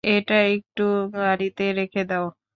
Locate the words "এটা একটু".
0.03-0.83